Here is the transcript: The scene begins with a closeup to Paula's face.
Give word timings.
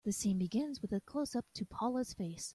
The 0.03 0.11
scene 0.11 0.39
begins 0.39 0.81
with 0.81 0.93
a 0.93 0.99
closeup 0.99 1.43
to 1.53 1.63
Paula's 1.63 2.11
face. 2.15 2.49